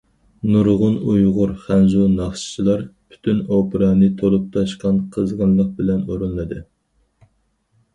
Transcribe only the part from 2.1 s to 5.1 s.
ناخشىچىلار پۈتۈن ئوپېرانى تولۇپ- تاشقان